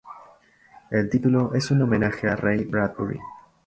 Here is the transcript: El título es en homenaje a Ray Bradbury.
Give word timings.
El 0.89 1.11
título 1.11 1.53
es 1.53 1.69
en 1.69 1.83
homenaje 1.83 2.27
a 2.27 2.35
Ray 2.35 2.63
Bradbury. 2.65 3.19